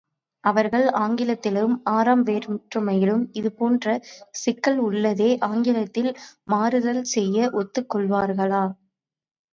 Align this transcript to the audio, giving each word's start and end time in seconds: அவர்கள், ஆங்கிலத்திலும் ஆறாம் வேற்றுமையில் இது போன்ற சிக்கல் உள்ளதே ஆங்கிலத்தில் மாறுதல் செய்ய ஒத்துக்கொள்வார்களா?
அவர்கள், 0.43 0.85
ஆங்கிலத்திலும் 1.01 1.75
ஆறாம் 1.91 2.23
வேற்றுமையில் 2.29 3.11
இது 3.39 3.51
போன்ற 3.53 3.85
சிக்கல் 4.41 4.79
உள்ளதே 4.87 5.29
ஆங்கிலத்தில் 5.49 6.11
மாறுதல் 6.47 7.03
செய்ய 7.13 7.51
ஒத்துக்கொள்வார்களா? 7.61 8.65